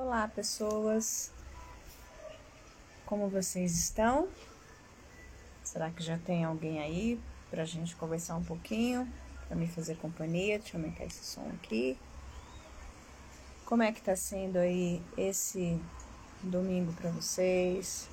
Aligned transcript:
Olá, 0.00 0.28
pessoas. 0.28 1.32
Como 3.04 3.28
vocês 3.28 3.76
estão? 3.76 4.28
Será 5.64 5.90
que 5.90 6.00
já 6.04 6.16
tem 6.16 6.44
alguém 6.44 6.80
aí 6.80 7.20
pra 7.50 7.64
gente 7.64 7.96
conversar 7.96 8.36
um 8.36 8.44
pouquinho? 8.44 9.12
Pra 9.48 9.56
me 9.56 9.66
fazer 9.66 9.96
companhia? 9.96 10.60
Deixa 10.60 10.76
eu 10.76 10.80
aumentar 10.80 11.04
esse 11.04 11.24
som 11.24 11.50
aqui. 11.52 11.98
Como 13.66 13.82
é 13.82 13.90
que 13.90 14.00
tá 14.00 14.14
sendo 14.14 14.58
aí 14.58 15.02
esse 15.16 15.80
domingo 16.44 16.92
para 16.92 17.10
vocês? 17.10 18.08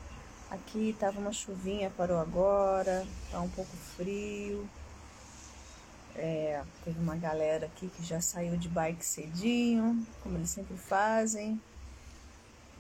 Aqui 0.50 0.98
tava 1.00 1.20
uma 1.20 1.32
chuvinha, 1.32 1.92
parou 1.96 2.18
agora, 2.18 3.06
tá 3.30 3.40
um 3.40 3.50
pouco 3.50 3.78
frio. 3.96 4.68
É, 6.16 6.64
teve 6.84 7.00
uma 7.00 7.16
galera 7.16 7.68
aqui 7.68 7.90
que 7.90 8.04
já 8.04 8.20
saiu 8.20 8.58
de 8.58 8.70
bike 8.70 9.06
cedinho, 9.06 10.04
como 10.24 10.36
eles 10.36 10.50
sempre 10.50 10.76
fazem 10.78 11.62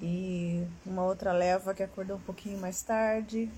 e 0.01 0.67
uma 0.85 1.03
outra 1.03 1.31
leva 1.31 1.73
que 1.73 1.83
acordou 1.83 2.17
um 2.17 2.21
pouquinho 2.21 2.59
mais 2.59 2.81
tarde 2.81 3.49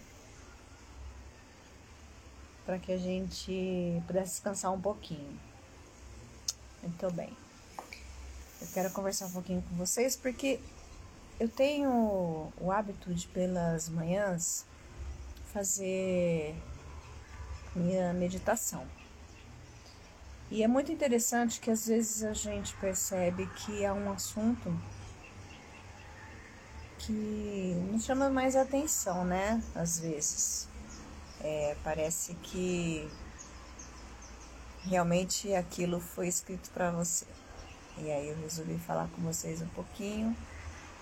para 2.65 2.77
que 2.77 2.91
a 2.91 2.97
gente 2.97 4.01
pudesse 4.05 4.33
descansar 4.33 4.73
um 4.73 4.81
pouquinho. 4.81 5.39
Muito 6.83 7.11
bem. 7.11 7.35
Eu 8.61 8.67
quero 8.73 8.91
conversar 8.91 9.27
um 9.27 9.31
pouquinho 9.31 9.61
com 9.61 9.75
vocês 9.75 10.15
porque 10.15 10.59
eu 11.39 11.47
tenho 11.47 12.51
o 12.59 12.71
hábito 12.71 13.13
de 13.13 13.27
pelas 13.27 13.87
manhãs 13.87 14.65
fazer 15.53 16.55
minha 17.75 18.13
meditação. 18.13 18.85
E 20.49 20.63
é 20.63 20.67
muito 20.67 20.91
interessante 20.91 21.59
que 21.59 21.69
às 21.69 21.87
vezes 21.87 22.23
a 22.23 22.33
gente 22.33 22.75
percebe 22.77 23.47
que 23.47 23.85
há 23.85 23.93
um 23.93 24.11
assunto 24.11 24.73
que 27.07 27.73
nos 27.89 28.03
chama 28.03 28.29
mais 28.29 28.55
atenção, 28.55 29.23
né? 29.23 29.63
Às 29.73 29.99
vezes. 29.99 30.67
É, 31.39 31.77
parece 31.83 32.33
que 32.43 33.09
realmente 34.83 35.53
aquilo 35.53 36.01
foi 36.01 36.27
escrito 36.27 36.69
para 36.71 36.91
você. 36.91 37.25
E 37.97 38.11
aí 38.11 38.27
eu 38.27 38.35
resolvi 38.41 38.77
falar 38.79 39.07
com 39.15 39.21
vocês 39.21 39.61
um 39.61 39.67
pouquinho, 39.67 40.35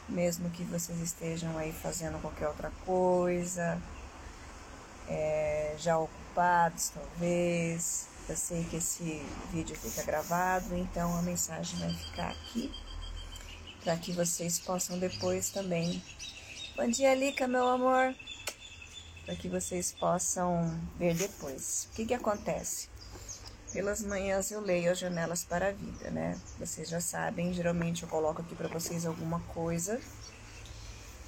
mesmo 0.08 0.50
que 0.52 0.64
vocês 0.64 1.00
estejam 1.00 1.58
aí 1.58 1.74
fazendo 1.74 2.22
qualquer 2.22 2.48
outra 2.48 2.72
coisa, 2.86 3.82
é, 5.08 5.76
já 5.80 5.98
ocupados 5.98 6.90
talvez. 6.90 8.08
Eu 8.30 8.36
sei 8.36 8.64
que 8.66 8.78
esse 8.78 9.26
vídeo 9.52 9.76
fica 9.76 10.04
gravado, 10.04 10.76
então 10.76 11.18
a 11.18 11.22
mensagem 11.22 11.80
vai 11.80 11.94
ficar 11.94 12.30
aqui 12.30 12.72
para 13.86 13.96
que 13.98 14.12
vocês 14.12 14.58
possam 14.58 14.98
depois 14.98 15.52
também. 15.52 16.02
Bom 16.76 16.88
dia, 16.88 17.14
Lica, 17.14 17.48
meu 17.48 17.68
amor. 17.68 18.16
Para 19.24 19.36
que 19.36 19.48
vocês 19.48 19.92
possam 19.92 20.76
ver 20.98 21.14
depois. 21.14 21.88
O 21.92 21.96
que, 21.96 22.08
que 22.08 22.14
acontece? 22.16 22.90
Pelas 23.72 24.02
manhãs 24.02 24.50
eu 24.50 24.60
leio 24.60 24.92
as 24.92 24.98
janelas 24.98 25.44
para 25.44 25.68
a 25.68 25.72
vida, 25.72 26.10
né? 26.10 26.36
Vocês 26.58 26.90
já 26.90 27.00
sabem, 27.00 27.54
geralmente 27.54 28.02
eu 28.02 28.10
coloco 28.10 28.42
aqui 28.42 28.56
para 28.56 28.68
vocês 28.68 29.06
alguma 29.06 29.40
coisa. 29.54 30.02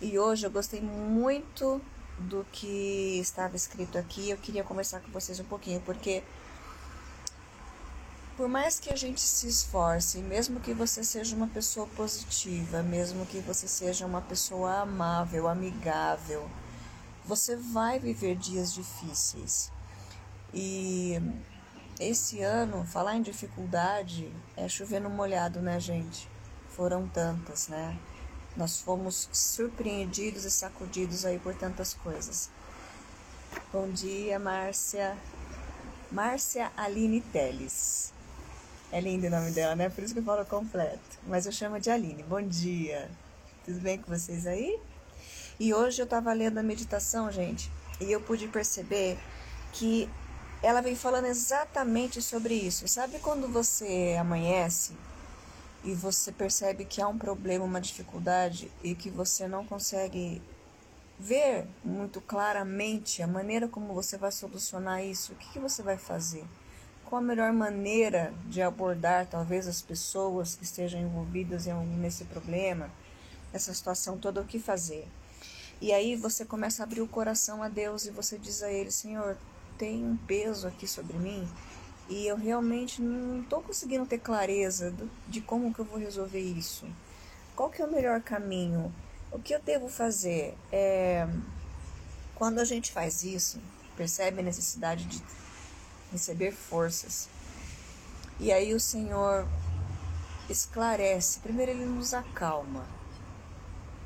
E 0.02 0.18
hoje 0.18 0.48
eu 0.48 0.52
gostei 0.52 0.82
muito 0.82 1.80
do 2.18 2.44
que 2.52 3.20
estava 3.22 3.56
escrito 3.56 4.00
aqui. 4.00 4.32
Eu 4.32 4.38
queria 4.38 4.64
conversar 4.64 5.00
com 5.02 5.12
vocês 5.12 5.40
um 5.40 5.46
pouquinho, 5.46 5.80
porque 5.82 6.24
por 8.38 8.48
mais 8.48 8.80
que 8.80 8.94
a 8.94 8.96
gente 8.96 9.20
se 9.20 9.48
esforce, 9.48 10.20
mesmo 10.20 10.60
que 10.60 10.72
você 10.72 11.04
seja 11.04 11.36
uma 11.36 11.48
pessoa 11.48 11.88
positiva, 11.88 12.84
mesmo 12.84 13.26
que 13.26 13.40
você 13.40 13.68
seja 13.68 14.06
uma 14.06 14.22
pessoa 14.22 14.82
amável, 14.82 15.48
amigável, 15.48 16.48
você 17.26 17.56
vai 17.56 17.98
viver 17.98 18.36
dias 18.36 18.72
difíceis. 18.72 19.72
E 20.54 21.20
esse 22.00 22.44
ano, 22.44 22.86
falar 22.86 23.16
em 23.16 23.24
dificuldade 23.24 24.32
é 24.56 24.70
chover 24.70 25.02
no 25.02 25.10
molhado, 25.10 25.60
né, 25.60 25.80
gente? 25.80 26.30
Foram 26.70 27.08
tantas, 27.08 27.68
né? 27.68 27.98
Nós 28.56 28.80
fomos 28.80 29.28
surpreendidos 29.34 30.46
e 30.46 30.52
sacudidos 30.52 31.26
aí 31.26 31.40
por 31.40 31.56
tantas 31.56 31.96
coisas. 31.96 32.52
Bom 33.74 33.90
dia, 33.90 34.38
Márcia. 34.38 35.18
Márcia 36.12 36.72
Aline 36.78 37.20
Teles. 37.20 38.14
É 38.90 39.02
lindo 39.02 39.28
o 39.28 39.30
nome 39.30 39.52
dela, 39.52 39.76
né? 39.76 39.90
Por 39.90 40.02
isso 40.02 40.14
que 40.14 40.22
eu 40.22 40.24
falo 40.24 40.46
completo. 40.46 41.20
Mas 41.28 41.46
eu 41.46 41.52
chamo 41.52 41.78
de 41.80 41.90
Aline. 41.90 42.24
Bom 42.24 42.42
dia. 42.42 43.10
Tudo 43.66 43.82
bem 43.82 43.98
com 43.98 44.10
vocês 44.10 44.48
aí? 44.48 44.80
E 45.60 45.74
hoje 45.74 46.02
eu 46.02 46.08
tava 46.08 46.32
lendo 46.32 46.58
a 46.58 46.64
meditação, 46.64 47.30
gente, 47.30 47.70
e 48.00 48.10
eu 48.10 48.22
pude 48.22 48.48
perceber 48.48 49.20
que 49.74 50.10
ela 50.64 50.82
vem 50.82 50.96
falando 50.96 51.26
exatamente 51.26 52.22
sobre 52.22 52.54
isso. 52.54 52.88
Sabe 52.88 53.20
quando 53.20 53.52
você 53.52 54.16
amanhece 54.18 54.94
e 55.84 55.94
você 55.94 56.32
percebe 56.32 56.86
que 56.86 57.02
há 57.02 57.08
um 57.10 57.18
problema, 57.18 57.66
uma 57.66 57.82
dificuldade 57.82 58.72
e 58.82 58.96
que 58.96 59.10
você 59.10 59.48
não 59.48 59.66
consegue 59.66 60.42
ver 61.20 61.68
muito 61.84 62.22
claramente 62.22 63.22
a 63.22 63.28
maneira 63.28 63.68
como 63.68 63.94
você 63.94 64.18
vai 64.18 64.32
solucionar 64.32 65.04
isso? 65.04 65.34
O 65.34 65.36
que, 65.36 65.54
que 65.54 65.60
você 65.60 65.84
vai 65.84 65.98
fazer? 65.98 66.46
Qual 67.08 67.22
a 67.22 67.26
melhor 67.26 67.54
maneira 67.54 68.34
de 68.46 68.62
abordar 68.62 69.26
talvez 69.28 69.66
as 69.66 69.82
pessoas 69.82 70.56
que 70.56 70.66
estejam 70.66 71.00
envolvidas 71.00 71.66
nesse 72.00 72.26
problema, 72.26 72.92
nessa 73.54 73.74
situação 73.74 74.18
toda, 74.18 74.42
o 74.42 74.46
que 74.46 74.60
fazer. 74.60 75.08
E 75.80 75.94
aí 75.94 76.18
você 76.18 76.44
começa 76.44 76.84
a 76.84 76.86
abrir 76.86 77.02
o 77.02 77.08
coração 77.08 77.64
a 77.64 77.70
Deus 77.70 78.06
e 78.06 78.12
você 78.12 78.38
diz 78.38 78.62
a 78.62 78.70
Ele: 78.70 78.92
Senhor, 78.92 79.38
tem 79.78 80.04
um 80.04 80.18
peso 80.18 80.68
aqui 80.68 80.86
sobre 80.86 81.18
mim 81.18 81.48
e 82.10 82.28
eu 82.28 82.36
realmente 82.36 83.02
não 83.02 83.42
estou 83.42 83.62
conseguindo 83.62 84.06
ter 84.06 84.18
clareza 84.18 84.94
de 85.28 85.40
como 85.40 85.74
que 85.74 85.80
eu 85.80 85.86
vou 85.86 85.98
resolver 86.00 86.40
isso. 86.40 86.86
Qual 87.56 87.70
que 87.70 87.82
é 87.82 87.86
o 87.86 87.92
melhor 87.92 88.22
caminho? 88.22 88.94
O 89.32 89.40
que 89.40 89.54
eu 89.54 89.62
devo 89.62 89.88
fazer? 89.88 90.58
É, 90.72 91.28
quando 92.36 92.60
a 92.60 92.66
gente 92.66 92.92
faz 92.92 93.24
isso, 93.24 93.60
percebe 93.96 94.42
a 94.42 94.44
necessidade 94.44 95.06
de 95.06 95.22
receber 96.12 96.52
forças. 96.52 97.30
E 98.40 98.52
aí 98.52 98.74
o 98.74 98.80
Senhor 98.80 99.48
esclarece. 100.50 101.40
Primeiro, 101.40 101.72
ele 101.72 101.86
nos 101.86 102.14
acalma. 102.14 102.86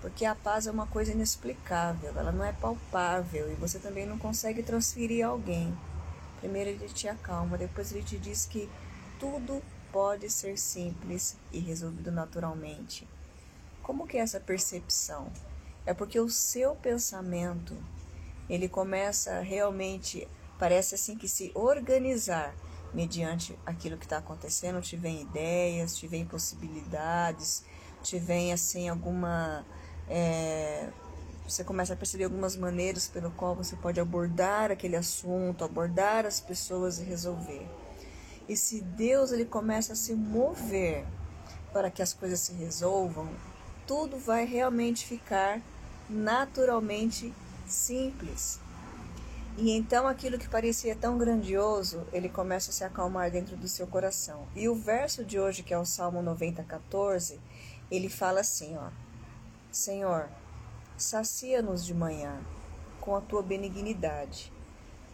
Porque 0.01 0.25
a 0.25 0.34
paz 0.34 0.66
é 0.66 0.72
uma 0.72 0.88
coisa 0.88 1.12
inexplicável, 1.12 2.12
ela 2.17 2.31
não 2.31 2.44
é 2.44 2.51
palpável 2.51 3.51
e 3.51 3.56
você 3.56 3.78
também 3.78 4.07
não 4.07 4.17
consegue 4.17 4.63
transferir 4.63 5.23
a 5.23 5.29
alguém. 5.29 5.78
Primeiro 6.39 6.72
ele 6.72 6.88
te 6.88 7.07
acalma, 7.07 7.56
depois 7.56 7.91
ele 7.91 8.01
te 8.01 8.18
diz 8.18 8.47
que 8.47 8.68
tudo 9.19 9.62
pode 9.91 10.28
ser 10.28 10.57
simples 10.57 11.38
e 11.51 11.59
resolvido 11.59 12.12
naturalmente. 12.12 13.07
Como 13.83 14.07
que 14.07 14.18
é 14.18 14.22
essa 14.22 14.39
percepção? 14.39 15.31
É 15.85 15.94
porque 15.94 16.19
o 16.19 16.29
seu 16.29 16.75
pensamento, 16.75 17.78
ele 18.50 18.68
começa 18.68 19.39
realmente 19.41 20.28
parece 20.61 20.94
assim 20.94 21.17
que 21.17 21.27
se 21.27 21.51
organizar 21.55 22.53
mediante 22.94 23.57
aquilo 23.66 23.97
que 23.97 24.05
está 24.05 24.17
acontecendo, 24.17 24.79
te 24.79 24.95
vem 24.95 25.23
ideias, 25.23 25.97
te 25.97 26.07
vem 26.07 26.23
possibilidades, 26.23 27.63
te 28.03 28.19
vem 28.19 28.53
assim 28.53 28.88
alguma. 28.88 29.66
É, 30.07 30.88
você 31.47 31.63
começa 31.63 31.94
a 31.94 31.97
perceber 31.97 32.25
algumas 32.25 32.55
maneiras 32.55 33.07
pelo 33.07 33.31
qual 33.31 33.55
você 33.55 33.75
pode 33.75 34.00
abordar 34.00 34.69
aquele 34.69 34.95
assunto, 34.95 35.66
abordar 35.66 36.27
as 36.27 36.39
pessoas 36.39 37.00
e 37.00 37.03
resolver. 37.03 37.67
E 38.47 38.55
se 38.55 38.81
Deus 38.81 39.31
ele 39.31 39.45
começa 39.45 39.94
a 39.94 39.95
se 39.95 40.13
mover 40.13 41.07
para 41.73 41.89
que 41.89 42.03
as 42.03 42.13
coisas 42.13 42.39
se 42.39 42.53
resolvam, 42.53 43.27
tudo 43.88 44.15
vai 44.15 44.45
realmente 44.45 45.07
ficar 45.07 45.59
naturalmente 46.07 47.33
simples. 47.65 48.61
E 49.57 49.71
então 49.71 50.07
aquilo 50.07 50.38
que 50.38 50.48
parecia 50.48 50.95
tão 50.95 51.18
grandioso, 51.18 52.06
ele 52.13 52.30
começa 52.30 52.71
a 52.71 52.74
se 52.74 52.83
acalmar 52.83 53.30
dentro 53.30 53.56
do 53.57 53.68
seu 53.68 53.86
coração. 53.86 54.48
E 54.56 54.69
o 54.69 54.75
verso 54.75 55.24
de 55.24 55.39
hoje, 55.39 55.62
que 55.62 55.74
é 55.74 55.77
o 55.77 55.86
Salmo 55.86 56.21
90, 56.21 56.63
14, 56.63 57.39
ele 57.89 58.09
fala 58.09 58.39
assim, 58.39 58.77
ó: 58.77 58.89
Senhor, 59.71 60.30
sacia-nos 60.98 61.86
de 61.86 61.94
manhã 61.94 62.39
com 63.01 63.15
a 63.15 63.21
tua 63.21 63.42
benignidade, 63.42 64.51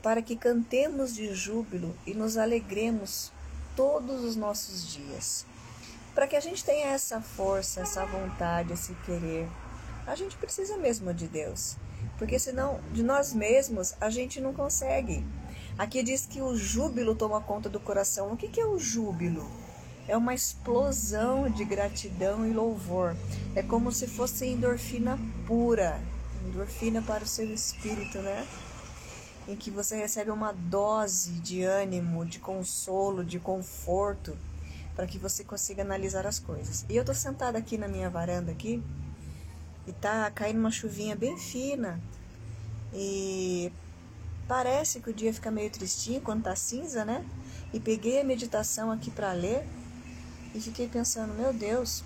para 0.04 0.22
que 0.22 0.36
cantemos 0.36 1.16
de 1.16 1.34
júbilo 1.34 1.95
e 2.06 2.13
nos 2.13 2.38
alegremos 2.38 3.31
todos 3.75 4.24
os 4.24 4.36
nossos 4.36 4.92
dias. 4.92 5.45
Para 6.13 6.28
que 6.28 6.36
a 6.36 6.39
gente 6.39 6.63
tenha 6.63 6.88
essa 6.88 7.22
força, 7.22 7.81
essa 7.81 8.06
vontade, 8.06 8.74
esse 8.74 8.94
querer, 9.06 9.48
a 10.07 10.15
gente 10.15 10.36
precisa 10.38 10.77
mesmo 10.77 11.13
de 11.13 11.27
Deus 11.27 11.77
porque 12.18 12.39
senão 12.39 12.80
de 12.92 13.04
nós 13.04 13.33
mesmos 13.33 13.94
a 14.01 14.09
gente 14.09 14.42
não 14.42 14.54
consegue. 14.54 15.25
Aqui 15.77 16.01
diz 16.01 16.25
que 16.25 16.42
o 16.42 16.56
júbilo 16.56 17.15
toma 17.15 17.39
conta 17.39 17.69
do 17.69 17.80
coração. 17.80 18.33
O 18.33 18.38
que, 18.38 18.59
é 18.59 18.65
o 18.65 18.80
júbilo? 18.80 19.48
É 20.07 20.18
uma 20.18 20.33
explosão 20.33 21.50
de 21.50 21.63
gratidão 21.63 22.48
e 22.48 22.51
louvor. 22.51 23.15
É 23.56 23.62
como 23.62 23.92
se 23.92 24.07
fosse 24.07 24.48
endorfina 24.48 25.19
pura, 25.45 26.01
endorfina 26.48 27.01
para 27.01 27.24
o 27.24 27.27
seu 27.27 27.45
espírito, 27.53 28.18
né? 28.19 28.48
Em 29.48 29.56
que 29.56 29.69
você 29.69 29.95
recebe 29.95 30.31
uma 30.31 30.51
dose 30.51 31.31
de 31.33 31.63
ânimo, 31.63 32.25
de 32.25 32.39
consolo, 32.39 33.24
de 33.24 33.39
conforto, 33.39 34.36
para 34.95 35.06
que 35.06 35.19
você 35.19 35.44
consiga 35.44 35.83
analisar 35.83 36.25
as 36.25 36.39
coisas. 36.39 36.86
E 36.89 36.95
eu 36.95 37.06
tô 37.06 37.13
sentada 37.13 37.57
aqui 37.57 37.77
na 37.77 37.88
minha 37.88 38.10
varanda 38.10 38.51
aqui, 38.51 38.81
e 39.88 39.94
tá 39.94 40.30
caindo 40.30 40.60
uma 40.60 40.69
chuvinha 40.69 41.16
bem 41.16 41.38
fina. 41.38 42.00
E 42.94 43.72
parece 44.48 45.00
que 45.00 45.10
o 45.10 45.13
dia 45.13 45.34
fica 45.34 45.50
meio 45.50 45.69
tristinho 45.69 46.22
quando 46.22 46.44
tá 46.44 46.56
cinza, 46.56 47.06
né? 47.06 47.25
E 47.74 47.80
peguei 47.80 48.19
a 48.19 48.24
meditação 48.24 48.92
aqui 48.92 49.10
para 49.10 49.31
ler 49.31 49.66
e 50.54 50.60
fiquei 50.60 50.88
pensando, 50.88 51.34
meu 51.34 51.54
Deus, 51.54 52.04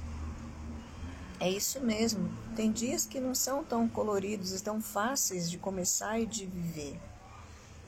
é 1.39 1.49
isso 1.49 1.79
mesmo. 1.81 2.29
Tem 2.55 2.71
dias 2.71 3.05
que 3.05 3.19
não 3.19 3.33
são 3.33 3.63
tão 3.63 3.87
coloridos 3.87 4.53
e 4.53 4.63
tão 4.63 4.81
fáceis 4.81 5.49
de 5.49 5.57
começar 5.57 6.19
e 6.19 6.25
de 6.25 6.45
viver. 6.45 6.99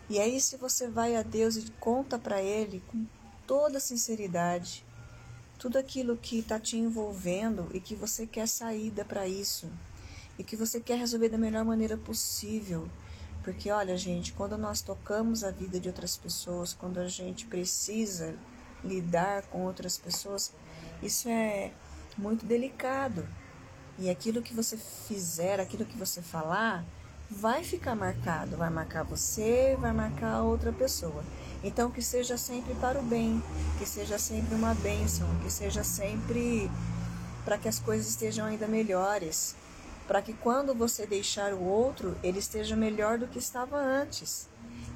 E 0.10 0.20
aí, 0.20 0.40
se 0.42 0.58
você 0.58 0.88
vai 0.88 1.16
a 1.16 1.24
Deus 1.24 1.56
e 1.56 1.72
conta 1.80 2.20
para 2.20 2.42
Ele 2.42 2.84
com 2.88 3.06
toda 3.48 3.80
sinceridade 3.80 4.86
tudo 5.64 5.78
aquilo 5.78 6.18
que 6.18 6.40
está 6.40 6.60
te 6.60 6.76
envolvendo 6.76 7.70
e 7.74 7.80
que 7.80 7.96
você 7.96 8.28
quer 8.28 8.50
saída 8.50 9.06
para 9.06 9.26
isso 9.30 9.72
e 10.38 10.44
que 10.44 10.58
você 10.58 10.78
quer 10.78 10.98
resolver 10.98 11.30
da 11.30 11.38
melhor 11.38 11.64
maneira 11.64 11.96
possível. 11.96 12.86
Porque, 13.46 13.72
olha, 13.72 13.96
gente, 13.96 14.34
quando 14.34 14.58
nós 14.58 14.82
tocamos 14.82 15.42
a 15.42 15.52
vida 15.52 15.80
de 15.80 15.88
outras 15.88 16.18
pessoas, 16.18 16.74
quando 16.74 16.98
a 16.98 17.08
gente 17.08 17.46
precisa 17.46 18.36
lidar 18.84 19.44
com 19.44 19.64
outras 19.64 19.98
pessoas, 19.98 20.52
isso 21.02 21.30
é 21.30 21.72
muito 22.18 22.46
delicado. 22.46 23.26
E 23.98 24.10
aquilo 24.10 24.42
que 24.42 24.54
você 24.54 24.76
fizer, 24.76 25.62
aquilo 25.62 25.86
que 25.86 25.98
você 25.98 26.22
falar, 26.22 26.84
vai 27.32 27.64
ficar 27.64 27.96
marcado. 27.96 28.58
Vai 28.58 28.70
marcar 28.70 29.04
você, 29.04 29.78
vai 29.80 29.94
marcar 29.94 30.42
outra 30.42 30.74
pessoa. 30.74 31.24
Então, 31.64 31.90
que 31.90 32.02
seja 32.02 32.38
sempre 32.38 32.76
para 32.76 33.00
o 33.00 33.04
bem, 33.04 33.42
que 33.80 33.86
seja 33.86 34.18
sempre 34.18 34.54
uma 34.54 34.74
bênção, 34.74 35.28
que 35.42 35.50
seja 35.50 35.84
sempre 35.84 36.70
para 37.46 37.58
que 37.58 37.70
as 37.70 37.80
coisas 37.80 38.10
estejam 38.10 38.46
ainda 38.46 38.68
melhores. 38.68 39.56
Para 40.08 40.22
que 40.22 40.34
quando 40.34 40.76
você 40.76 41.08
deixar 41.08 41.54
o 41.54 41.64
outro, 41.64 42.18
ele 42.22 42.40
esteja 42.40 42.76
melhor 42.76 43.18
do 43.18 43.28
que 43.28 43.40
estava 43.40 43.78
antes. 43.78 44.50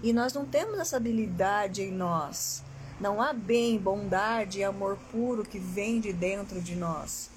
E 0.04 0.12
nós 0.12 0.34
não 0.34 0.46
temos 0.46 0.78
essa 0.80 0.98
habilidade 0.98 1.82
em 1.82 1.92
nós. 1.92 2.62
Não 3.00 3.22
há 3.22 3.32
bem, 3.32 3.78
bondade 3.78 4.60
e 4.60 4.64
amor 4.64 4.98
puro 5.12 5.46
que 5.46 5.60
vem 5.60 6.02
de 6.02 6.12
dentro 6.12 6.62
de 6.62 6.76
nós. 6.76 7.30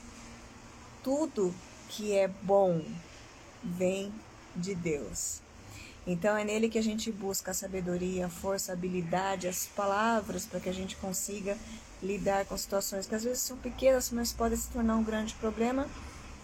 Tudo 1.02 1.54
que 1.88 2.12
é 2.12 2.26
bom 2.28 2.82
vem 3.62 4.12
de 4.56 4.74
Deus. 4.74 5.40
Então 6.10 6.36
é 6.36 6.42
nele 6.42 6.68
que 6.68 6.76
a 6.76 6.82
gente 6.82 7.12
busca 7.12 7.52
a 7.52 7.54
sabedoria, 7.54 8.26
a 8.26 8.28
força, 8.28 8.72
a 8.72 8.74
habilidade, 8.74 9.46
as 9.46 9.66
palavras 9.66 10.44
para 10.44 10.58
que 10.58 10.68
a 10.68 10.72
gente 10.72 10.96
consiga 10.96 11.56
lidar 12.02 12.44
com 12.46 12.56
situações 12.56 13.06
que 13.06 13.14
às 13.14 13.22
vezes 13.22 13.40
são 13.42 13.56
pequenas, 13.56 14.10
mas 14.10 14.32
podem 14.32 14.58
se 14.58 14.68
tornar 14.70 14.96
um 14.96 15.04
grande 15.04 15.34
problema. 15.34 15.86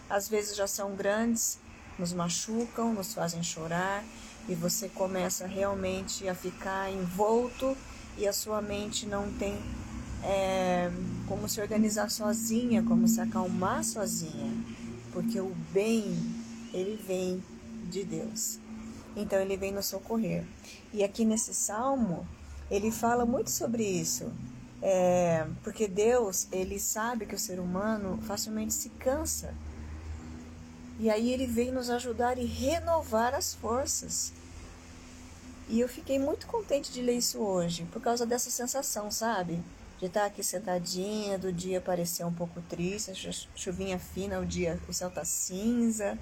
Às 0.08 0.28
vezes 0.28 0.56
já 0.56 0.68
são 0.68 0.94
grandes, 0.94 1.58
nos 1.98 2.12
machucam, 2.12 2.94
nos 2.94 3.12
fazem 3.12 3.42
chorar 3.42 4.04
e 4.48 4.54
você 4.54 4.88
começa 4.88 5.48
realmente 5.48 6.28
a 6.28 6.34
ficar 6.36 6.88
envolto 6.92 7.76
e 8.16 8.24
a 8.24 8.32
sua 8.32 8.62
mente 8.62 9.04
não 9.04 9.32
tem 9.32 9.58
é, 10.22 10.92
como 11.26 11.48
se 11.48 11.60
organizar 11.60 12.08
sozinha, 12.08 12.84
como 12.84 13.08
se 13.08 13.20
acalmar 13.20 13.82
sozinha, 13.82 14.52
porque 15.12 15.40
o 15.40 15.52
bem 15.74 16.04
ele 16.72 17.02
vem 17.04 17.42
de 17.90 18.04
Deus. 18.04 18.60
Então 19.16 19.40
ele 19.40 19.56
vem 19.56 19.72
nos 19.72 19.86
socorrer. 19.86 20.44
E 20.92 21.02
aqui 21.02 21.24
nesse 21.24 21.54
salmo 21.54 22.28
ele 22.70 22.90
fala 22.90 23.24
muito 23.24 23.50
sobre 23.50 23.82
isso, 23.82 24.30
é, 24.82 25.46
porque 25.62 25.88
Deus 25.88 26.46
ele 26.52 26.78
sabe 26.78 27.24
que 27.24 27.34
o 27.34 27.38
ser 27.38 27.58
humano 27.58 28.18
facilmente 28.22 28.74
se 28.74 28.90
cansa. 28.90 29.54
E 30.98 31.10
aí 31.10 31.32
ele 31.32 31.46
vem 31.46 31.70
nos 31.70 31.90
ajudar 31.90 32.38
e 32.38 32.44
renovar 32.44 33.34
as 33.34 33.54
forças. 33.54 34.32
E 35.68 35.80
eu 35.80 35.88
fiquei 35.88 36.18
muito 36.18 36.46
contente 36.46 36.92
de 36.92 37.02
ler 37.02 37.16
isso 37.16 37.38
hoje, 37.38 37.86
por 37.92 38.00
causa 38.00 38.24
dessa 38.24 38.50
sensação, 38.50 39.10
sabe? 39.10 39.60
De 39.98 40.06
estar 40.06 40.24
aqui 40.24 40.42
sentadinha, 40.42 41.38
do 41.38 41.52
dia 41.52 41.80
parecer 41.80 42.24
um 42.24 42.32
pouco 42.32 42.60
triste, 42.62 43.12
chuvinha 43.54 43.98
fina, 43.98 44.38
o 44.38 44.46
dia, 44.46 44.78
o 44.88 44.92
céu 44.92 45.10
tá 45.10 45.24
cinza. 45.24 46.18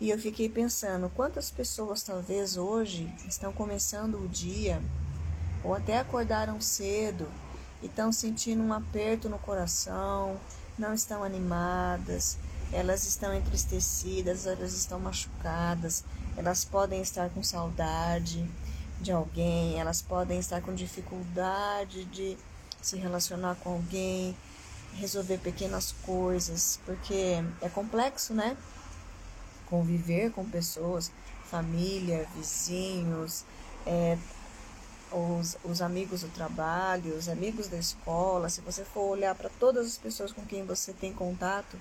E 0.00 0.08
eu 0.08 0.18
fiquei 0.18 0.48
pensando, 0.48 1.10
quantas 1.10 1.50
pessoas 1.50 2.02
talvez 2.02 2.56
hoje 2.56 3.12
estão 3.28 3.52
começando 3.52 4.14
o 4.14 4.26
dia 4.28 4.82
ou 5.62 5.74
até 5.74 5.98
acordaram 5.98 6.58
cedo 6.58 7.28
e 7.82 7.86
estão 7.86 8.10
sentindo 8.10 8.62
um 8.62 8.72
aperto 8.72 9.28
no 9.28 9.38
coração, 9.38 10.40
não 10.78 10.94
estão 10.94 11.22
animadas, 11.22 12.38
elas 12.72 13.04
estão 13.04 13.34
entristecidas, 13.34 14.46
elas 14.46 14.72
estão 14.72 14.98
machucadas, 14.98 16.02
elas 16.34 16.64
podem 16.64 17.02
estar 17.02 17.28
com 17.28 17.42
saudade 17.42 18.48
de 19.02 19.12
alguém, 19.12 19.78
elas 19.78 20.00
podem 20.00 20.38
estar 20.38 20.62
com 20.62 20.74
dificuldade 20.74 22.06
de 22.06 22.38
se 22.80 22.96
relacionar 22.96 23.54
com 23.56 23.74
alguém, 23.74 24.34
resolver 24.94 25.36
pequenas 25.36 25.92
coisas, 26.06 26.80
porque 26.86 27.44
é 27.60 27.68
complexo, 27.68 28.32
né? 28.32 28.56
Conviver 29.70 30.32
com 30.32 30.44
pessoas, 30.44 31.10
família, 31.44 32.28
vizinhos, 32.36 33.44
é, 33.86 34.18
os, 35.12 35.56
os 35.64 35.80
amigos 35.80 36.22
do 36.22 36.28
trabalho, 36.28 37.16
os 37.16 37.28
amigos 37.28 37.68
da 37.68 37.78
escola. 37.78 38.48
Se 38.48 38.60
você 38.60 38.84
for 38.84 39.08
olhar 39.08 39.34
para 39.34 39.48
todas 39.48 39.86
as 39.86 39.96
pessoas 39.96 40.32
com 40.32 40.44
quem 40.44 40.64
você 40.64 40.92
tem 40.92 41.12
contato, 41.12 41.78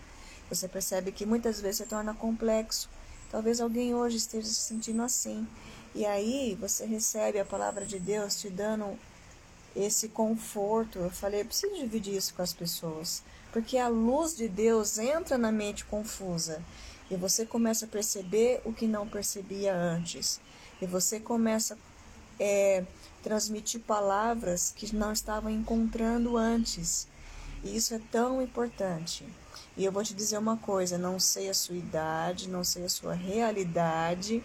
você 0.49 0.67
percebe 0.67 1.11
que 1.11 1.25
muitas 1.25 1.59
vezes 1.59 1.77
se 1.77 1.85
torna 1.85 2.13
complexo. 2.13 2.89
Talvez 3.31 3.61
alguém 3.61 3.93
hoje 3.93 4.17
esteja 4.17 4.47
se 4.47 4.55
sentindo 4.55 5.03
assim. 5.03 5.47
E 5.93 6.05
aí 6.05 6.57
você 6.59 6.85
recebe 6.85 7.39
a 7.39 7.45
palavra 7.45 7.85
de 7.85 7.99
Deus 7.99 8.35
te 8.35 8.49
dando 8.49 8.97
esse 9.75 10.09
conforto. 10.09 10.97
Eu 10.99 11.11
falei, 11.11 11.41
eu 11.41 11.45
preciso 11.45 11.75
dividir 11.75 12.15
isso 12.15 12.33
com 12.33 12.41
as 12.41 12.53
pessoas. 12.53 13.23
Porque 13.51 13.77
a 13.77 13.87
luz 13.87 14.35
de 14.35 14.47
Deus 14.47 14.97
entra 14.97 15.37
na 15.37 15.51
mente 15.51 15.85
confusa. 15.85 16.63
E 17.09 17.15
você 17.15 17.45
começa 17.45 17.85
a 17.85 17.87
perceber 17.87 18.61
o 18.63 18.73
que 18.73 18.87
não 18.87 19.07
percebia 19.07 19.75
antes. 19.75 20.39
E 20.81 20.85
você 20.85 21.19
começa 21.19 21.73
a 21.73 21.77
é, 22.39 22.85
transmitir 23.23 23.81
palavras 23.81 24.73
que 24.75 24.95
não 24.95 25.11
estava 25.11 25.51
encontrando 25.51 26.37
antes. 26.37 27.07
E 27.63 27.75
isso 27.75 27.93
é 27.93 28.01
tão 28.11 28.41
importante. 28.41 29.25
E 29.75 29.83
eu 29.83 29.91
vou 29.91 30.03
te 30.03 30.13
dizer 30.13 30.37
uma 30.37 30.57
coisa: 30.57 30.97
não 30.97 31.19
sei 31.19 31.49
a 31.49 31.53
sua 31.53 31.75
idade, 31.75 32.47
não 32.47 32.63
sei 32.63 32.85
a 32.85 32.89
sua 32.89 33.13
realidade, 33.13 34.43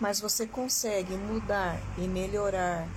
mas 0.00 0.20
você 0.20 0.46
consegue 0.46 1.16
mudar 1.16 1.80
e 1.98 2.02
melhorar 2.02 2.88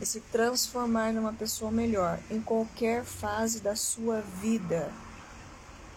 e 0.00 0.06
se 0.06 0.20
transformar 0.20 1.12
numa 1.12 1.32
pessoa 1.32 1.70
melhor 1.70 2.18
em 2.30 2.40
qualquer 2.40 3.04
fase 3.04 3.60
da 3.60 3.74
sua 3.74 4.20
vida. 4.20 4.92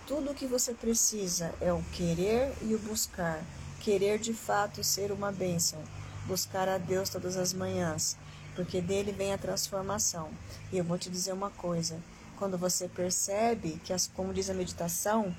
Tudo 0.09 0.31
o 0.31 0.33
que 0.33 0.47
você 0.47 0.73
precisa 0.73 1.53
é 1.61 1.71
o 1.71 1.83
querer 1.91 2.51
e 2.63 2.73
o 2.73 2.79
buscar. 2.79 3.43
Querer 3.79 4.17
de 4.17 4.33
fato 4.33 4.83
ser 4.83 5.11
uma 5.11 5.31
bênção. 5.31 5.79
Buscar 6.25 6.67
a 6.67 6.79
Deus 6.79 7.09
todas 7.09 7.37
as 7.37 7.53
manhãs, 7.53 8.17
porque 8.55 8.81
dele 8.81 9.11
vem 9.11 9.33
a 9.33 9.37
transformação. 9.37 10.31
E 10.71 10.79
eu 10.79 10.83
vou 10.83 10.97
te 10.97 11.11
dizer 11.11 11.31
uma 11.31 11.51
coisa: 11.51 11.99
quando 12.39 12.57
você 12.57 12.87
percebe 12.87 13.79
que, 13.83 13.93
as, 13.93 14.07
como 14.07 14.33
diz 14.33 14.49
a 14.49 14.55
meditação, 14.55 15.31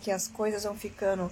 que 0.00 0.10
as 0.10 0.26
coisas 0.26 0.64
vão 0.64 0.76
ficando 0.76 1.30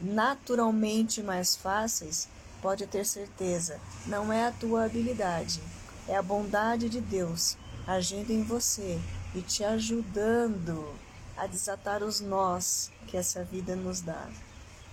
naturalmente 0.00 1.24
mais 1.24 1.56
fáceis, 1.56 2.28
pode 2.62 2.86
ter 2.86 3.04
certeza, 3.04 3.80
não 4.06 4.32
é 4.32 4.46
a 4.46 4.52
tua 4.52 4.84
habilidade, 4.84 5.60
é 6.06 6.14
a 6.14 6.22
bondade 6.22 6.88
de 6.88 7.00
Deus 7.00 7.56
agindo 7.84 8.30
em 8.30 8.44
você 8.44 8.96
e 9.34 9.42
te 9.42 9.64
ajudando 9.64 11.04
a 11.36 11.46
desatar 11.46 12.02
os 12.02 12.20
nós 12.20 12.90
que 13.06 13.16
essa 13.16 13.44
vida 13.44 13.76
nos 13.76 14.00
dá. 14.00 14.28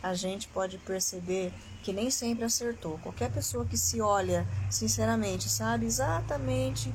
A 0.02 0.14
gente 0.14 0.48
pode 0.50 0.78
perceber 0.78 1.54
que 1.82 1.94
nem 1.94 2.12
sempre 2.12 2.44
acertou. 2.44 2.98
Qualquer 3.00 3.32
pessoa 3.32 3.66
que 3.66 3.78
se 3.78 4.02
olha 4.02 4.46
sinceramente 4.70 5.50
sabe 5.50 5.86
exatamente 5.86 6.94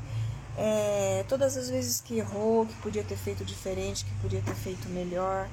é, 0.59 1.25
todas 1.29 1.57
as 1.57 1.71
vezes 1.71 2.01
que 2.01 2.19
errou, 2.19 2.67
que 2.67 2.75
podia 2.77 3.05
ter 3.05 3.17
feito 3.17 3.45
diferente, 3.45 4.05
que 4.05 4.15
podia 4.21 4.43
ter 4.43 4.55
feito 4.55 4.89
melhor. 4.89 5.49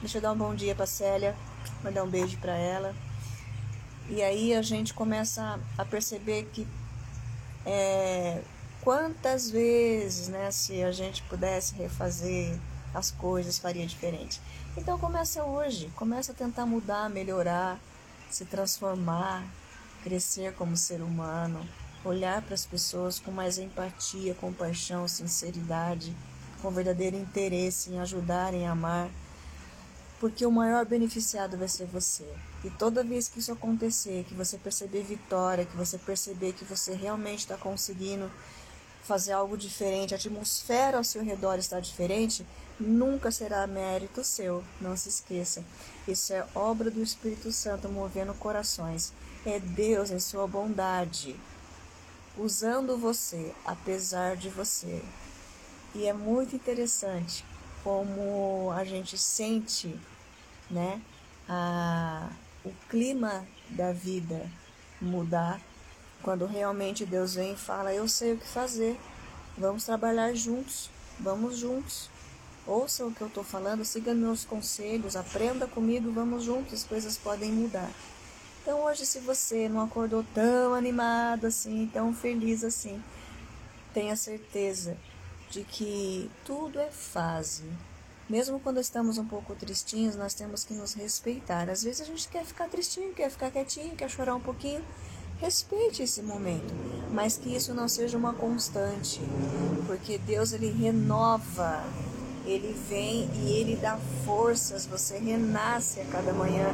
Deixa 0.00 0.18
eu 0.18 0.22
dar 0.22 0.32
um 0.32 0.36
bom 0.36 0.54
dia 0.54 0.74
para 0.74 0.84
Célia, 0.86 1.34
mandar 1.82 2.04
um 2.04 2.08
beijo 2.08 2.36
para 2.38 2.56
ela. 2.56 2.94
E 4.10 4.22
aí 4.22 4.54
a 4.54 4.60
gente 4.60 4.92
começa 4.92 5.58
a 5.78 5.84
perceber 5.84 6.50
que 6.52 6.66
é, 7.64 8.42
quantas 8.82 9.50
vezes, 9.50 10.28
né, 10.28 10.50
se 10.50 10.82
a 10.82 10.92
gente 10.92 11.22
pudesse 11.22 11.74
refazer 11.74 12.58
as 12.94 13.10
coisas 13.10 13.58
faria 13.58 13.86
diferente. 13.86 14.40
Então 14.76 14.98
começa 14.98 15.44
hoje, 15.44 15.90
começa 15.96 16.32
a 16.32 16.34
tentar 16.34 16.66
mudar, 16.66 17.08
melhorar, 17.10 17.78
se 18.30 18.44
transformar, 18.44 19.44
crescer 20.02 20.54
como 20.54 20.76
ser 20.76 21.00
humano, 21.02 21.66
olhar 22.04 22.42
para 22.42 22.54
as 22.54 22.66
pessoas 22.66 23.18
com 23.18 23.30
mais 23.30 23.58
empatia, 23.58 24.34
compaixão, 24.34 25.06
sinceridade, 25.06 26.14
com 26.60 26.70
verdadeiro 26.70 27.16
interesse 27.16 27.90
em 27.90 28.00
ajudar, 28.00 28.54
em 28.54 28.66
amar, 28.66 29.10
porque 30.20 30.46
o 30.46 30.52
maior 30.52 30.86
beneficiado 30.86 31.56
vai 31.56 31.68
ser 31.68 31.86
você. 31.86 32.26
E 32.64 32.70
toda 32.70 33.02
vez 33.02 33.28
que 33.28 33.40
isso 33.40 33.52
acontecer, 33.52 34.24
que 34.28 34.34
você 34.34 34.56
perceber 34.56 35.02
vitória, 35.02 35.64
que 35.64 35.76
você 35.76 35.98
perceber 35.98 36.52
que 36.52 36.64
você 36.64 36.94
realmente 36.94 37.40
está 37.40 37.56
conseguindo 37.56 38.30
fazer 39.02 39.32
algo 39.32 39.56
diferente, 39.56 40.14
a 40.14 40.16
atmosfera 40.16 40.96
ao 40.96 41.04
seu 41.04 41.24
redor 41.24 41.58
está 41.58 41.80
diferente, 41.80 42.46
nunca 42.82 43.30
será 43.30 43.66
mérito 43.66 44.22
seu, 44.24 44.62
não 44.80 44.96
se 44.96 45.08
esqueça. 45.08 45.64
Isso 46.06 46.32
é 46.32 46.46
obra 46.54 46.90
do 46.90 47.02
Espírito 47.02 47.52
Santo 47.52 47.88
movendo 47.88 48.34
corações. 48.34 49.12
É 49.46 49.58
Deus 49.58 50.10
em 50.10 50.20
sua 50.20 50.46
bondade, 50.46 51.38
usando 52.36 52.96
você, 52.96 53.52
apesar 53.64 54.36
de 54.36 54.48
você. 54.48 55.02
E 55.94 56.06
é 56.06 56.12
muito 56.12 56.56
interessante 56.56 57.44
como 57.82 58.70
a 58.72 58.84
gente 58.84 59.18
sente, 59.18 59.98
né, 60.70 61.00
a, 61.48 62.30
o 62.64 62.72
clima 62.88 63.46
da 63.70 63.92
vida 63.92 64.48
mudar 65.00 65.60
quando 66.22 66.46
realmente 66.46 67.04
Deus 67.04 67.34
vem 67.34 67.52
e 67.52 67.56
fala: 67.56 67.92
Eu 67.92 68.08
sei 68.08 68.32
o 68.32 68.38
que 68.38 68.46
fazer, 68.46 68.98
vamos 69.58 69.84
trabalhar 69.84 70.32
juntos, 70.34 70.88
vamos 71.18 71.58
juntos. 71.58 72.08
Ouça 72.66 73.04
o 73.04 73.12
que 73.12 73.20
eu 73.20 73.26
estou 73.26 73.42
falando, 73.42 73.84
siga 73.84 74.14
meus 74.14 74.44
conselhos, 74.44 75.16
aprenda 75.16 75.66
comigo, 75.66 76.12
vamos 76.12 76.44
juntos, 76.44 76.74
as 76.74 76.84
coisas 76.84 77.18
podem 77.18 77.50
mudar. 77.50 77.90
Então, 78.62 78.84
hoje, 78.84 79.04
se 79.04 79.18
você 79.18 79.68
não 79.68 79.82
acordou 79.82 80.24
tão 80.32 80.72
animado 80.72 81.46
assim, 81.46 81.90
tão 81.92 82.14
feliz 82.14 82.62
assim, 82.62 83.02
tenha 83.92 84.14
certeza 84.14 84.96
de 85.50 85.64
que 85.64 86.30
tudo 86.44 86.78
é 86.78 86.88
fase. 86.90 87.64
Mesmo 88.28 88.60
quando 88.60 88.78
estamos 88.78 89.18
um 89.18 89.26
pouco 89.26 89.56
tristinhos, 89.56 90.14
nós 90.14 90.32
temos 90.32 90.62
que 90.62 90.72
nos 90.72 90.94
respeitar. 90.94 91.68
Às 91.68 91.82
vezes 91.82 92.02
a 92.02 92.04
gente 92.04 92.28
quer 92.28 92.44
ficar 92.44 92.68
tristinho, 92.68 93.12
quer 93.12 93.30
ficar 93.30 93.50
quietinho, 93.50 93.96
quer 93.96 94.08
chorar 94.08 94.36
um 94.36 94.40
pouquinho. 94.40 94.82
Respeite 95.38 96.04
esse 96.04 96.22
momento, 96.22 96.72
mas 97.10 97.36
que 97.36 97.54
isso 97.54 97.74
não 97.74 97.88
seja 97.88 98.16
uma 98.16 98.32
constante, 98.32 99.20
porque 99.88 100.16
Deus 100.16 100.52
ele 100.52 100.70
renova, 100.70 101.82
ele 102.44 102.72
vem 102.88 103.30
e 103.34 103.52
ele 103.52 103.76
dá 103.76 103.98
forças, 104.24 104.86
você 104.86 105.18
renasce 105.18 106.00
a 106.00 106.04
cada 106.06 106.32
manhã, 106.32 106.66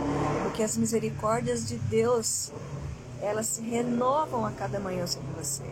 porque 0.43 0.63
as 0.63 0.77
misericórdias 0.77 1.67
de 1.67 1.77
Deus, 1.77 2.51
elas 3.21 3.47
se 3.47 3.63
renovam 3.63 4.47
a 4.47 4.53
cada 4.53 4.81
manhã 4.81 5.07
sobre 5.07 5.29
você. 5.37 5.65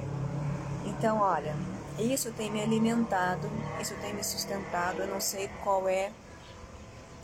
Então, 0.85 1.19
olha, 1.19 1.55
isso 1.99 2.31
tem 2.33 2.51
me 2.51 2.63
alimentado, 2.63 3.51
isso 3.81 3.95
tem 4.01 4.13
me 4.15 4.23
sustentado. 4.23 5.01
Eu 5.01 5.09
não 5.09 5.21
sei 5.21 5.49
qual 5.65 5.89
é 5.89 6.13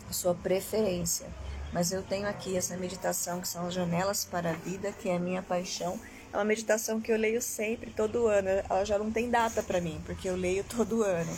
a 0.09 0.12
sua 0.12 0.35
preferência, 0.35 1.26
mas 1.73 1.93
eu 1.93 2.02
tenho 2.02 2.29
aqui 2.29 2.57
essa 2.57 2.76
meditação 2.76 3.41
que 3.41 3.49
são 3.49 3.67
as 3.67 3.75
janelas 3.75 4.25
para 4.25 4.50
a 4.50 4.55
vida, 4.55 4.93
que 4.93 5.09
é 5.09 5.17
a 5.17 5.21
minha 5.21 5.43
paixão. 5.43 5.99
É 6.33 6.37
uma 6.37 6.45
meditação 6.45 7.00
que 7.00 7.12
eu 7.12 7.19
leio 7.19 7.43
sempre, 7.43 7.91
todo 7.91 8.26
ano. 8.26 8.49
Ela 8.49 8.85
já 8.85 8.99
não 8.99 9.11
tem 9.11 9.29
data 9.29 9.62
para 9.62 9.81
mim, 9.81 10.00
porque 10.07 10.29
eu 10.29 10.37
leio 10.37 10.64
todo 10.64 11.02
ano. 11.02 11.37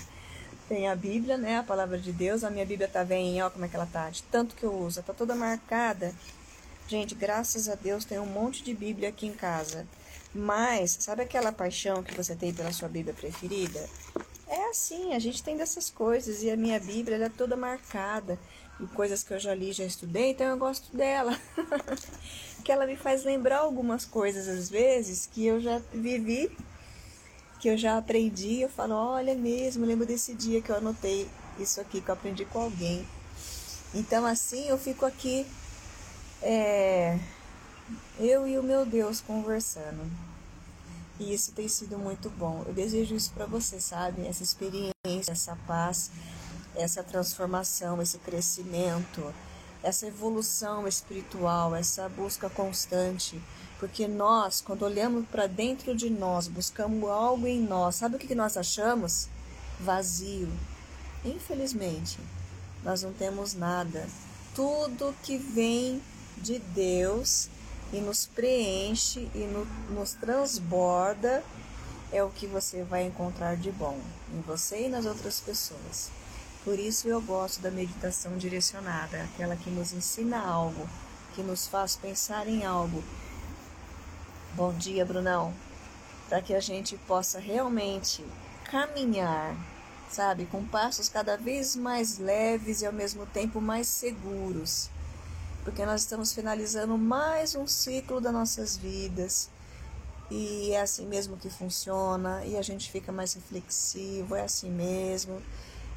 Tem 0.68 0.88
a 0.88 0.96
Bíblia, 0.96 1.36
né, 1.36 1.58
a 1.58 1.62
palavra 1.62 1.98
de 1.98 2.12
Deus. 2.12 2.42
A 2.42 2.50
minha 2.50 2.64
Bíblia 2.64 2.88
tá 2.88 3.02
velhinha, 3.02 3.46
ó 3.46 3.50
como 3.50 3.64
é 3.64 3.68
que 3.68 3.76
ela 3.76 3.86
tá, 3.86 4.08
de 4.08 4.22
tanto 4.24 4.54
que 4.54 4.64
eu 4.64 4.72
uso. 4.72 5.02
Tá 5.02 5.12
toda 5.12 5.34
marcada. 5.34 6.14
Gente, 6.88 7.14
graças 7.14 7.68
a 7.68 7.74
Deus 7.74 8.04
tem 8.04 8.18
um 8.18 8.26
monte 8.26 8.62
de 8.62 8.74
Bíblia 8.74 9.08
aqui 9.08 9.26
em 9.26 9.32
casa. 9.32 9.86
Mas, 10.34 10.96
sabe 11.00 11.22
aquela 11.22 11.52
paixão 11.52 12.02
que 12.02 12.14
você 12.14 12.34
tem 12.34 12.52
pela 12.52 12.72
sua 12.72 12.88
Bíblia 12.88 13.14
preferida? 13.14 13.88
É 14.48 14.70
assim, 14.70 15.14
a 15.14 15.18
gente 15.18 15.42
tem 15.42 15.56
dessas 15.56 15.88
coisas 15.88 16.42
e 16.42 16.50
a 16.50 16.56
minha 16.56 16.78
Bíblia 16.78 17.16
é 17.16 17.28
toda 17.28 17.56
marcada 17.56 18.38
em 18.80 18.86
coisas 18.86 19.22
que 19.22 19.32
eu 19.32 19.38
já 19.38 19.54
li, 19.54 19.72
já 19.72 19.84
estudei, 19.84 20.30
então 20.30 20.46
eu 20.46 20.58
gosto 20.58 20.94
dela. 20.96 21.38
que 22.64 22.72
ela 22.72 22.86
me 22.86 22.96
faz 22.96 23.24
lembrar 23.24 23.58
algumas 23.58 24.04
coisas 24.04 24.48
às 24.48 24.68
vezes 24.68 25.26
que 25.26 25.46
eu 25.46 25.60
já 25.60 25.80
vivi, 25.92 26.56
que 27.64 27.70
eu 27.70 27.78
já 27.78 27.96
aprendi, 27.96 28.60
eu 28.60 28.68
falo, 28.68 28.92
olha 28.92 29.34
mesmo, 29.34 29.86
lembro 29.86 30.04
desse 30.04 30.34
dia 30.34 30.60
que 30.60 30.68
eu 30.68 30.76
anotei 30.76 31.26
isso 31.58 31.80
aqui 31.80 32.02
que 32.02 32.10
eu 32.10 32.12
aprendi 32.12 32.44
com 32.44 32.60
alguém. 32.60 33.08
Então 33.94 34.26
assim 34.26 34.68
eu 34.68 34.76
fico 34.76 35.06
aqui 35.06 35.46
é, 36.42 37.18
eu 38.18 38.46
e 38.46 38.58
o 38.58 38.62
meu 38.62 38.84
Deus 38.84 39.22
conversando. 39.22 40.06
E 41.18 41.32
isso 41.32 41.52
tem 41.52 41.66
sido 41.66 41.96
muito 41.96 42.28
bom. 42.28 42.62
Eu 42.66 42.74
desejo 42.74 43.14
isso 43.14 43.32
para 43.32 43.46
você, 43.46 43.80
sabe? 43.80 44.26
Essa 44.26 44.42
experiência, 44.42 44.92
essa 45.32 45.56
paz, 45.66 46.10
essa 46.76 47.02
transformação, 47.02 48.02
esse 48.02 48.18
crescimento, 48.18 49.32
essa 49.84 50.06
evolução 50.06 50.88
espiritual, 50.88 51.76
essa 51.76 52.08
busca 52.08 52.48
constante. 52.48 53.40
Porque 53.78 54.08
nós, 54.08 54.62
quando 54.62 54.82
olhamos 54.82 55.26
para 55.28 55.46
dentro 55.46 55.94
de 55.94 56.08
nós, 56.08 56.48
buscamos 56.48 57.08
algo 57.10 57.46
em 57.46 57.60
nós, 57.60 57.96
sabe 57.96 58.16
o 58.16 58.18
que 58.18 58.34
nós 58.34 58.56
achamos? 58.56 59.28
Vazio. 59.78 60.50
Infelizmente, 61.22 62.18
nós 62.82 63.02
não 63.02 63.12
temos 63.12 63.52
nada. 63.52 64.08
Tudo 64.54 65.14
que 65.22 65.36
vem 65.36 66.02
de 66.38 66.58
Deus 66.58 67.48
e 67.92 68.00
nos 68.00 68.26
preenche 68.26 69.28
e 69.34 69.40
no, 69.40 69.66
nos 69.94 70.14
transborda 70.14 71.44
é 72.10 72.22
o 72.22 72.30
que 72.30 72.46
você 72.46 72.82
vai 72.84 73.04
encontrar 73.04 73.56
de 73.56 73.70
bom 73.70 73.98
em 74.32 74.40
você 74.40 74.86
e 74.86 74.88
nas 74.88 75.04
outras 75.04 75.40
pessoas. 75.40 76.10
Por 76.64 76.78
isso 76.78 77.06
eu 77.06 77.20
gosto 77.20 77.60
da 77.60 77.70
meditação 77.70 78.36
direcionada, 78.36 79.22
aquela 79.22 79.54
que 79.54 79.70
nos 79.70 79.92
ensina 79.92 80.38
algo, 80.38 80.88
que 81.34 81.42
nos 81.42 81.66
faz 81.66 81.94
pensar 81.94 82.48
em 82.48 82.64
algo. 82.64 83.04
Bom 84.54 84.72
dia, 84.72 85.04
Brunão. 85.04 85.54
Para 86.28 86.40
que 86.40 86.54
a 86.54 86.60
gente 86.60 86.96
possa 86.96 87.38
realmente 87.38 88.24
caminhar, 88.70 89.54
sabe, 90.10 90.46
com 90.46 90.64
passos 90.64 91.08
cada 91.08 91.36
vez 91.36 91.76
mais 91.76 92.18
leves 92.18 92.80
e 92.80 92.86
ao 92.86 92.92
mesmo 92.92 93.26
tempo 93.26 93.60
mais 93.60 93.86
seguros 93.86 94.90
porque 95.64 95.84
nós 95.86 96.02
estamos 96.02 96.32
finalizando 96.32 96.96
mais 96.98 97.54
um 97.54 97.66
ciclo 97.66 98.20
das 98.20 98.32
nossas 98.32 98.76
vidas. 98.76 99.48
E 100.30 100.72
é 100.72 100.80
assim 100.80 101.06
mesmo 101.06 101.38
que 101.38 101.48
funciona, 101.48 102.44
e 102.44 102.56
a 102.56 102.62
gente 102.62 102.90
fica 102.90 103.10
mais 103.10 103.32
reflexivo, 103.32 104.34
é 104.34 104.42
assim 104.42 104.70
mesmo. 104.70 105.42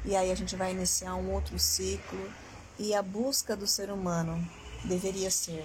E 0.04 0.16
aí 0.16 0.30
a 0.30 0.34
gente 0.34 0.56
vai 0.56 0.72
iniciar 0.72 1.14
um 1.14 1.32
outro 1.32 1.58
ciclo, 1.58 2.30
e 2.78 2.94
a 2.94 3.02
busca 3.02 3.56
do 3.56 3.66
ser 3.66 3.90
humano 3.90 4.48
deveria 4.84 5.30
ser 5.30 5.64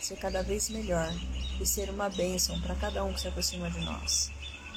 ser 0.00 0.16
cada 0.16 0.42
vez 0.42 0.68
melhor 0.68 1.10
e 1.58 1.64
ser 1.64 1.88
uma 1.88 2.10
bênção 2.10 2.60
para 2.60 2.74
cada 2.74 3.02
um 3.04 3.14
que 3.14 3.20
se 3.22 3.28
aproxima 3.28 3.70
de 3.70 3.80
nós. 3.80 4.30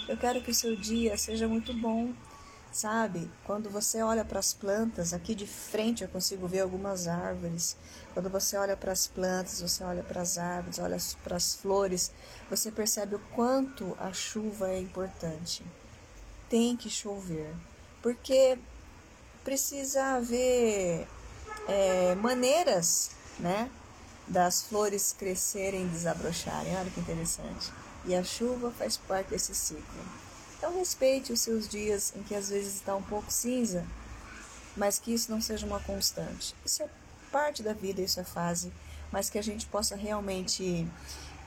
Eu 0.08 0.16
quero 0.16 0.42
que 0.42 0.52
o 0.52 0.56
seu 0.56 0.74
dia 0.76 1.18
seja 1.18 1.50
muito 1.50 1.74
bom, 1.74 2.14
Sabe, 2.72 3.32
quando 3.44 3.70
você 3.72 4.04
olha 4.04 4.24
para 4.24 4.40
as 4.40 4.54
plantas, 4.54 5.12
aqui 5.12 5.34
de 5.34 5.48
frente 5.48 6.04
eu 6.04 6.10
consigo 6.10 6.48
ver 6.48 6.60
algumas 6.60 7.08
árvores. 7.08 7.76
Quando 8.14 8.30
você 8.30 8.56
olha 8.56 8.78
para 8.78 8.92
as 8.92 9.08
plantas, 9.08 9.62
você 9.62 9.84
olha 9.84 10.04
para 10.04 10.22
as 10.22 10.38
árvores, 10.38 10.78
olha 10.78 10.98
para 11.24 11.38
as 11.38 11.56
flores, 11.56 12.12
você 12.50 12.72
percebe 12.72 13.16
o 13.16 13.22
quanto 13.34 13.98
a 14.00 14.14
chuva 14.14 14.70
é 14.70 14.80
importante. 14.80 15.64
Tem 16.50 16.78
que 16.78 16.90
chover, 16.90 17.52
porque 18.02 18.58
precisa 19.44 20.16
haver 20.16 21.08
é, 21.68 22.16
maneiras, 22.16 23.12
né, 23.40 23.70
das 24.28 24.64
flores 24.64 25.16
crescerem 25.18 25.86
e 25.86 25.90
desabrocharem. 25.90 26.76
Olha 26.76 26.90
que 26.90 27.00
interessante. 27.00 27.72
E 28.06 28.16
a 28.16 28.24
chuva 28.24 28.72
faz 28.72 28.98
parte 28.98 29.30
desse 29.30 29.56
ciclo. 29.56 29.84
Então 30.58 30.76
respeite 30.76 31.32
os 31.32 31.42
seus 31.42 31.68
dias 31.68 32.14
em 32.16 32.24
que 32.24 32.36
às 32.36 32.50
vezes 32.50 32.76
está 32.76 32.96
um 32.96 33.04
pouco 33.04 33.32
cinza, 33.32 33.86
mas 34.76 34.98
que 34.98 35.14
isso 35.14 35.32
não 35.32 35.40
seja 35.40 35.66
uma 35.66 35.80
constante. 35.80 36.56
Isso 36.66 36.84
é 36.84 36.90
parte 37.32 37.62
da 37.62 37.74
vida, 37.74 38.02
isso 38.02 38.20
é 38.20 38.24
fase, 38.24 38.72
mas 39.12 39.30
que 39.30 39.38
a 39.38 39.44
gente 39.44 39.66
possa 39.68 39.96
realmente 39.96 40.88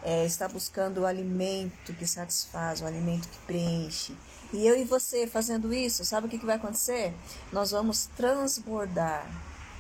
é, 0.03 0.25
estar 0.25 0.49
buscando 0.49 1.03
o 1.03 1.07
alimento 1.07 1.93
que 1.95 2.07
satisfaz, 2.07 2.81
o 2.81 2.87
alimento 2.87 3.29
que 3.29 3.39
preenche. 3.47 4.15
E 4.53 4.67
eu 4.67 4.77
e 4.77 4.85
você 4.85 5.27
fazendo 5.27 5.73
isso, 5.73 6.05
sabe 6.05 6.27
o 6.27 6.31
que, 6.31 6.39
que 6.39 6.47
vai 6.47 6.57
acontecer? 6.57 7.15
Nós 7.53 7.71
vamos 7.71 8.07
transbordar 8.17 9.25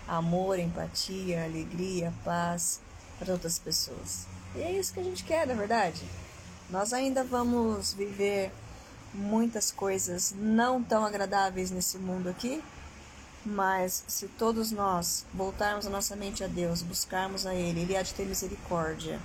amor, 0.07 0.59
empatia, 0.59 1.45
alegria, 1.45 2.13
paz 2.25 2.81
para 3.19 3.33
outras 3.33 3.59
pessoas. 3.59 4.27
E 4.55 4.63
é 4.63 4.73
isso 4.73 4.93
que 4.93 5.01
a 5.01 5.05
gente 5.05 5.25
quer, 5.25 5.47
na 5.47 5.55
verdade. 5.55 6.03
Nós 6.69 6.93
ainda 6.93 7.25
vamos 7.25 7.93
viver 7.93 8.53
muitas 9.13 9.71
coisas 9.73 10.33
não 10.37 10.83
tão 10.83 11.05
agradáveis 11.05 11.71
nesse 11.71 11.99
mundo 11.99 12.29
aqui, 12.29 12.63
Mas 13.45 14.05
se 14.07 14.29
todos 14.29 14.71
nós 14.71 15.25
voltarmos 15.33 15.87
a 15.87 15.91
nossa 15.91 16.15
mente 16.15 16.45
a 16.45 16.47
Deus, 16.47 16.83
buscarmos 16.83 17.47
a 17.47 17.55
Ele, 17.55 17.81
Ele 17.81 17.97
há 17.97 18.03
de 18.03 18.13
ter 18.13 18.27
misericórdia 18.27 19.19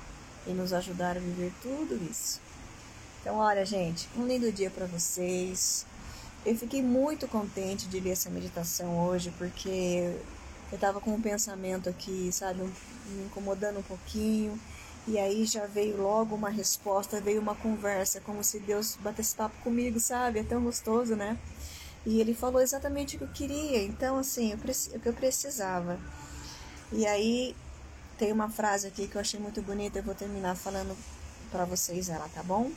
e 0.48 0.52
nos 0.52 0.72
ajudar 0.72 1.18
a 1.18 1.20
viver 1.20 1.52
tudo 1.62 2.00
isso. 2.10 2.40
Então, 3.26 3.38
olha, 3.38 3.66
gente, 3.66 4.08
um 4.16 4.28
lindo 4.28 4.52
dia 4.52 4.70
para 4.70 4.86
vocês. 4.86 5.84
Eu 6.46 6.56
fiquei 6.56 6.84
muito 6.84 7.28
contente 7.28 7.88
de 7.88 8.00
ler 8.00 8.12
essa 8.12 8.30
meditação 8.30 9.04
hoje, 9.08 9.34
porque 9.36 10.16
eu 10.72 10.76
estava 10.76 11.02
com 11.02 11.16
um 11.16 11.20
pensamento 11.20 11.90
aqui, 11.90 12.30
sabe, 12.32 12.62
me 12.62 13.26
incomodando 13.26 13.80
um 13.80 13.82
pouquinho. 13.82 14.60
E 15.08 15.18
aí 15.18 15.44
já 15.44 15.66
veio 15.66 15.98
logo 15.98 16.36
uma 16.36 16.52
resposta, 16.52 17.20
veio 17.20 17.42
uma 17.42 17.56
conversa, 17.56 18.22
como 18.22 18.44
se 18.44 18.60
Deus 18.60 18.96
batesse 19.02 19.34
papo 19.34 19.56
comigo, 19.64 20.00
sabe? 20.00 20.38
É 20.38 20.44
tão 20.44 20.64
gostoso, 20.64 21.16
né? 21.16 21.36
E 22.06 22.22
ele 22.22 22.36
falou 22.36 22.62
exatamente 22.62 23.16
o 23.16 23.18
que 23.18 23.26
eu 23.26 23.30
queria, 23.30 23.82
então, 23.82 24.20
assim, 24.20 24.54
o 24.54 25.00
que 25.00 25.10
eu 25.10 25.14
precisava. 25.14 26.00
E 26.92 27.08
aí 27.08 27.56
tem 28.20 28.32
uma 28.32 28.52
frase 28.52 28.86
aqui 28.86 29.08
que 29.08 29.16
eu 29.16 29.22
achei 29.22 29.40
muito 29.40 29.64
bonita, 29.64 29.98
eu 29.98 30.04
vou 30.04 30.14
terminar 30.14 30.56
falando 30.56 30.96
para 31.52 31.66
vocês 31.66 32.08
ela, 32.08 32.30
tá 32.30 32.44
bom? 32.44 32.70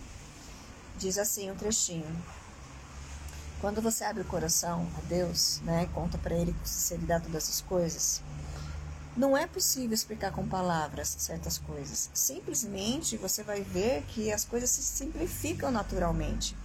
Diz 0.99 1.17
assim 1.17 1.49
um 1.49 1.55
trechinho. 1.55 2.25
Quando 3.61 3.81
você 3.81 4.03
abre 4.03 4.23
o 4.23 4.27
coração 4.27 4.85
a 4.99 5.01
Deus, 5.03 5.61
né, 5.63 5.89
conta 5.95 6.19
para 6.19 6.35
ele 6.35 6.53
com 6.53 6.65
sinceridade 6.65 7.27
todas 7.27 7.49
as 7.49 7.61
coisas, 7.61 8.21
não 9.17 9.39
é 9.39 9.47
possível 9.47 9.95
explicar 9.95 10.33
com 10.33 10.49
palavras 10.49 11.15
certas 11.21 11.57
coisas. 11.57 12.11
Simplesmente 12.13 13.17
você 13.17 13.45
vai 13.45 13.63
ver 13.63 14.03
que 14.09 14.33
as 14.33 14.45
coisas 14.45 14.71
se 14.71 14.83
simplificam 14.83 15.71
naturalmente. 15.71 16.57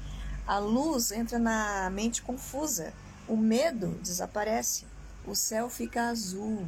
A 0.47 0.57
luz 0.57 1.11
entra 1.11 1.37
na 1.37 1.91
mente 1.91 2.23
confusa, 2.23 2.91
o 3.27 3.37
medo 3.37 3.99
desaparece, 4.01 4.87
o 5.27 5.35
céu 5.35 5.69
fica 5.69 6.09
azul 6.09 6.67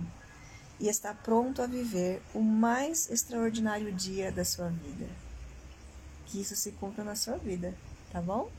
e 0.80 0.88
está 0.88 1.16
pronto 1.16 1.64
a 1.64 1.66
viver 1.66 2.22
o 2.32 2.42
mais 2.42 3.10
extraordinário 3.10 3.92
dia 3.92 4.32
da 4.32 4.46
sua 4.46 4.70
vida. 4.70 5.25
Que 6.26 6.42
isso 6.42 6.56
se 6.56 6.72
cumpra 6.72 7.04
na 7.04 7.16
sua 7.16 7.38
vida, 7.38 7.74
tá 8.12 8.22
bom? 8.22 8.50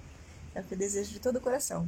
É 0.54 0.60
o 0.60 0.64
que 0.64 0.74
eu 0.74 0.78
desejo 0.78 1.12
de 1.12 1.20
todo 1.20 1.36
o 1.36 1.40
coração. 1.40 1.86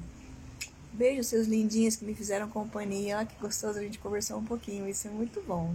Beijo, 0.93 1.23
seus 1.23 1.47
lindinhos 1.47 1.97
que 1.97 2.05
me 2.05 2.15
fizeram 2.15 2.49
companhia. 2.49 3.19
Olha 3.19 3.27
que 3.27 3.41
gostoso 3.41 3.79
a 3.79 3.83
gente 3.83 3.99
conversar 3.99 4.37
um 4.37 4.45
pouquinho, 4.45 4.89
isso 4.89 5.07
é 5.09 5.11
muito 5.11 5.41
bom. 5.43 5.75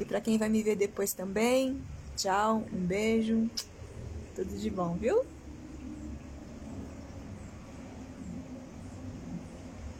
E 0.00 0.04
para 0.04 0.20
quem 0.20 0.38
vai 0.38 0.48
me 0.48 0.62
ver 0.62 0.76
depois 0.76 1.12
também, 1.12 1.80
tchau, 2.16 2.64
um 2.72 2.86
beijo, 2.86 3.48
tudo 4.34 4.56
de 4.56 4.70
bom, 4.70 4.96
viu? 4.96 5.24